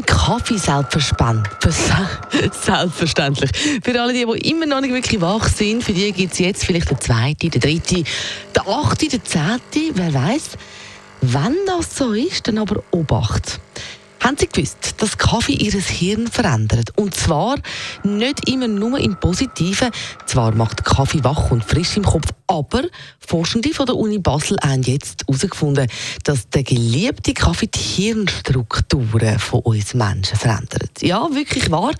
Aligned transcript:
Ein 0.00 0.06
Kaffee 0.06 0.56
selbstverständlich. 0.56 1.50
Für 3.82 4.00
alle 4.00 4.14
die, 4.14 4.24
die 4.24 4.50
immer 4.50 4.64
noch 4.64 4.80
nicht 4.80 4.94
wirklich 4.94 5.20
wach 5.20 5.46
sind, 5.46 5.84
für 5.84 5.92
die 5.92 6.10
gibt 6.12 6.32
es 6.32 6.38
jetzt 6.38 6.64
vielleicht 6.64 6.90
den 6.90 6.98
zweiten, 6.98 7.50
den 7.50 7.60
dritten, 7.60 8.04
den 8.56 8.62
achten, 8.66 9.10
den 9.10 9.22
zehnten, 9.22 9.90
wer 9.92 10.14
weiß. 10.14 10.52
Wenn 11.20 11.54
das 11.66 11.94
so 11.94 12.12
ist, 12.12 12.48
dann 12.48 12.56
aber 12.56 12.82
Obacht. 12.92 13.60
Haben 14.20 14.36
Sie 14.38 14.48
gewusst, 14.48 14.96
dass 14.98 15.16
Kaffee 15.16 15.54
Ihr 15.54 15.72
Hirn 15.72 16.28
verändert? 16.28 16.92
Und 16.96 17.14
zwar 17.14 17.56
nicht 18.02 18.48
immer 18.50 18.68
nur 18.68 18.98
im 18.98 19.18
Positiven. 19.18 19.90
Zwar 20.26 20.54
macht 20.54 20.84
Kaffee 20.84 21.24
wach 21.24 21.50
und 21.50 21.64
frisch 21.64 21.96
im 21.96 22.04
Kopf, 22.04 22.28
aber 22.46 22.82
Forschende 23.18 23.72
von 23.72 23.86
der 23.86 23.96
Uni 23.96 24.18
Basel 24.18 24.58
haben 24.62 24.82
jetzt 24.82 25.24
herausgefunden, 25.26 25.86
dass 26.24 26.50
der 26.50 26.64
geliebte 26.64 27.32
Kaffee 27.32 27.68
die 27.68 27.78
Hirnstrukturen 27.78 29.38
von 29.38 29.60
uns 29.60 29.94
Menschen 29.94 30.36
verändert. 30.36 31.00
Ja, 31.00 31.26
wirklich 31.32 31.70
wahr. 31.70 31.92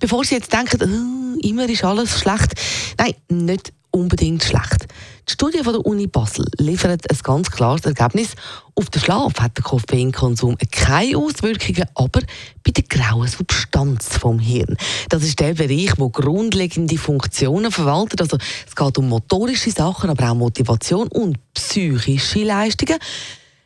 Bevor 0.00 0.24
Sie 0.24 0.34
jetzt 0.34 0.52
denken, 0.52 0.82
oh, 0.82 1.46
immer 1.46 1.68
ist 1.68 1.84
alles 1.84 2.18
schlecht. 2.18 2.54
Nein, 2.98 3.14
nicht 3.28 3.72
unbedingt 3.98 4.44
schlecht. 4.44 4.86
Die 5.28 5.32
Studie 5.32 5.58
von 5.62 5.74
der 5.74 5.84
Uni 5.84 6.06
Basel 6.06 6.46
liefert 6.58 7.10
ein 7.10 7.18
ganz 7.22 7.50
klares 7.50 7.84
Ergebnis. 7.84 8.30
Auf 8.74 8.88
den 8.90 9.02
Schlaf 9.02 9.34
hat 9.40 9.56
der 9.56 9.64
Koffeinkonsum 9.64 10.56
keine 10.70 11.18
Auswirkungen, 11.18 11.84
aber 11.94 12.20
bei 12.64 12.70
der 12.70 12.84
grauen 12.84 13.28
Substanz 13.28 14.16
vom 14.16 14.38
Hirn. 14.38 14.76
Das 15.08 15.22
ist 15.22 15.38
der 15.40 15.54
Bereich, 15.54 15.92
wo 15.98 16.08
grundlegende 16.08 16.96
Funktionen 16.96 17.70
verwaltet. 17.70 18.20
Also 18.22 18.38
es 18.66 18.74
geht 18.74 18.98
um 18.98 19.08
motorische 19.08 19.70
Sachen, 19.70 20.10
aber 20.10 20.30
auch 20.30 20.34
Motivation 20.34 21.08
und 21.08 21.36
psychische 21.52 22.44
Leistungen. 22.44 22.98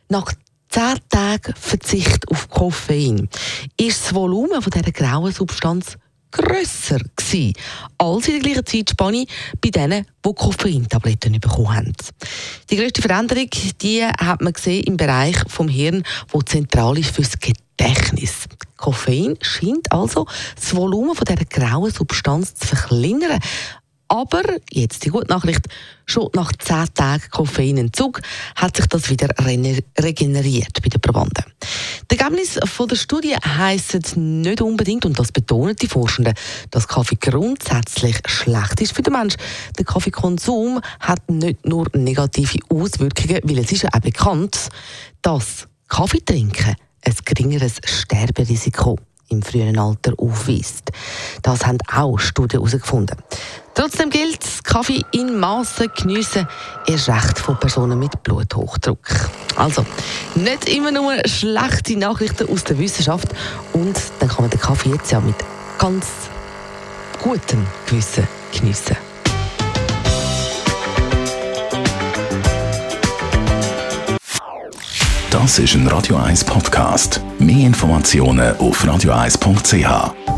Nach 0.09 0.33
10 0.69 0.97
Tagen 1.07 1.53
Verzicht 1.55 2.27
auf 2.29 2.49
Koffein 2.49 3.29
ist 3.79 4.05
das 4.05 4.13
Volumen 4.15 4.61
von 4.61 4.71
dieser 4.71 4.91
grauen 4.91 5.31
Substanz 5.31 5.97
grösser 6.33 6.99
gewesen 7.15 7.53
als 7.97 8.27
in 8.27 8.33
der 8.33 8.41
gleichen 8.41 8.65
Zeitspanne 8.65 9.25
bei 9.61 9.69
denen, 9.69 10.05
die 10.25 10.33
Koffeintabletten 10.33 11.39
bekommen 11.39 11.75
haben. 11.75 11.93
Die 12.69 12.75
grösste 12.75 13.01
Veränderung 13.01 13.49
die 13.81 14.03
hat 14.03 14.41
man 14.41 14.53
gesehen 14.53 14.83
im 14.83 14.97
Bereich 14.97 15.37
vom 15.47 15.69
Hirn, 15.69 16.03
wo 16.29 16.41
zentral 16.41 16.97
ist 16.97 17.15
fürs 17.15 17.33
Gedächtnis. 17.39 18.47
Koffein 18.77 19.37
scheint 19.41 19.91
also 19.91 20.25
das 20.55 20.75
Volumen 20.75 21.15
dieser 21.15 21.45
grauen 21.45 21.91
Substanz 21.91 22.55
zu 22.55 22.67
verkleinern. 22.67 23.39
Aber, 24.13 24.43
jetzt 24.69 25.05
die 25.05 25.09
gute 25.09 25.25
Nachricht, 25.25 25.65
schon 26.05 26.29
nach 26.35 26.51
10 26.51 26.93
Tagen 26.93 27.23
Koffeinentzug 27.31 28.21
hat 28.55 28.77
sich 28.77 28.85
das 28.85 29.09
wieder 29.09 29.29
regeneriert 29.39 30.83
bei 30.83 30.89
den 30.89 31.01
Probanden. 31.01 31.45
Die 32.11 32.19
Ergebnisse 32.19 32.59
der 32.59 32.95
Studie 32.95 33.35
heissen 33.35 34.41
nicht 34.41 34.61
unbedingt, 34.61 35.07
und 35.07 35.17
das 35.17 35.31
betonen 35.31 35.75
die 35.77 35.87
Forschenden, 35.87 36.35
dass 36.69 36.87
Kaffee 36.87 37.15
grundsätzlich 37.15 38.19
schlecht 38.27 38.81
ist 38.81 38.93
für 38.93 39.01
den 39.01 39.13
Menschen. 39.13 39.39
Der 39.79 39.85
Kaffeekonsum 39.85 40.79
hat 40.99 41.27
nicht 41.31 41.65
nur 41.65 41.87
negative 41.95 42.59
Auswirkungen, 42.69 43.39
weil 43.43 43.57
es 43.57 43.71
ist 43.71 43.81
ja 43.81 43.89
auch 43.93 43.99
bekannt, 43.99 44.69
dass 45.23 45.67
Kaffee 45.87 46.23
trinken 46.23 46.75
ein 47.03 47.15
geringeres 47.25 47.77
Sterberisiko 47.83 48.99
im 49.29 49.41
frühen 49.41 49.79
Alter 49.79 50.13
aufweist. 50.17 50.91
Das 51.41 51.65
haben 51.65 51.79
auch 51.91 52.19
Studien 52.19 52.59
herausgefunden. 52.59 53.17
Trotzdem 53.75 54.09
gilt, 54.11 54.63
Kaffee 54.63 55.03
in 55.11 55.39
Massen 55.39 55.89
geniessen, 55.95 56.47
erst 56.85 57.09
recht 57.09 57.39
von 57.39 57.59
Personen 57.59 57.97
mit 57.97 58.21
Bluthochdruck. 58.23 59.29
Also, 59.55 59.83
nicht 60.35 60.69
immer 60.69 60.91
nur 60.91 61.13
schlechte 61.25 61.97
Nachrichten 61.97 62.49
aus 62.49 62.63
der 62.63 62.77
Wissenschaft 62.77 63.29
und 63.73 63.95
dann 64.19 64.29
kann 64.29 64.43
man 64.43 64.49
den 64.51 64.59
Kaffee 64.59 64.89
jetzt 64.89 65.11
ja 65.11 65.19
mit 65.19 65.35
ganz 65.79 66.07
gutem 67.21 67.65
Gewissen 67.87 68.27
geniessen. 68.55 68.95
Das 75.31 75.57
ist 75.57 75.73
ein 75.73 75.87
Radio 75.87 76.17
1 76.17 76.43
Podcast. 76.43 77.19
Mehr 77.39 77.65
Informationen 77.65 78.55
auf 78.57 78.85
radio1.ch. 78.85 80.32